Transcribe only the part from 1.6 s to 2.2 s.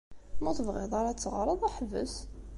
ḥbes.